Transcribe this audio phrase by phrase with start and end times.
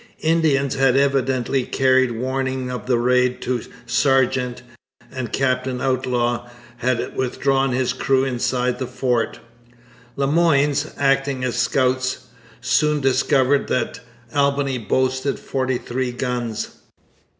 [0.23, 4.63] Indians had evidently carried warning of the raid to Sargeant,
[5.11, 9.39] and Captain Outlaw had withdrawn his crew inside the fort.
[10.15, 12.25] The Le Moynes, acting as scouts,
[12.61, 13.99] soon discovered that
[14.33, 16.77] Albany boasted forty three guns.